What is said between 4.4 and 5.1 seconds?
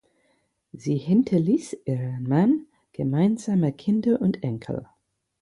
Enkel.